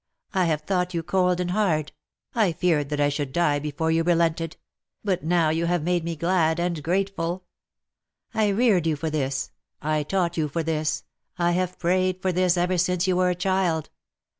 I 0.33 0.45
have 0.45 0.61
thought 0.61 0.95
you 0.95 1.03
cold 1.03 1.39
and 1.39 1.51
hard. 1.51 1.91
I 2.33 2.53
feared 2.53 2.89
that 2.89 2.99
I 2.99 3.09
should 3.09 3.31
die 3.31 3.59
before 3.59 3.91
you 3.91 4.01
relented; 4.01 4.57
but 5.03 5.23
now 5.23 5.49
you 5.51 5.67
have 5.67 5.83
made 5.83 6.03
me 6.03 6.15
glad 6.15 6.59
and 6.59 6.81
grateful. 6.81 7.43
I 8.33 8.47
reared 8.47 8.87
you 8.87 8.95
for 8.95 9.11
this, 9.11 9.51
I 9.79 10.01
taught 10.01 10.37
you 10.37 10.47
for 10.47 10.63
this, 10.63 11.03
I 11.37 11.51
have 11.51 11.77
prayed 11.77 12.19
for 12.19 12.31
this 12.31 12.57
ever 12.57 12.79
since 12.79 13.05
you 13.05 13.15
were 13.17 13.29
a 13.29 13.35
child. 13.35 13.91